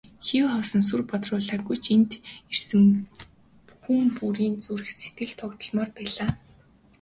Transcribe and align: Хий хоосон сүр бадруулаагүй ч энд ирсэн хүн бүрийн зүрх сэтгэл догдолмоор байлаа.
Хий 0.25 0.43
хоосон 0.51 0.81
сүр 0.89 1.01
бадруулаагүй 1.11 1.77
ч 1.83 1.85
энд 1.95 2.11
ирсэн 2.53 2.83
хүн 3.81 4.05
бүрийн 4.17 4.55
зүрх 4.65 4.89
сэтгэл 4.99 5.33
догдолмоор 5.39 5.89
байлаа. 5.95 6.29